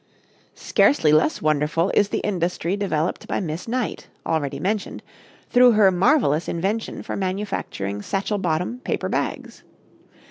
Scarcely 0.55 1.13
less 1.13 1.43
wonderful 1.43 1.91
is 1.93 2.09
the 2.09 2.21
industry 2.21 2.75
developed 2.75 3.27
by 3.27 3.39
Miss 3.39 3.67
Knight, 3.67 4.07
already 4.25 4.59
mentioned, 4.59 5.03
through 5.51 5.73
her 5.73 5.91
marvelous 5.91 6.47
invention 6.47 7.03
for 7.03 7.15
manufacturing 7.15 8.01
satchel 8.01 8.39
bottom 8.39 8.79
paper 8.79 9.09
bags. 9.09 9.61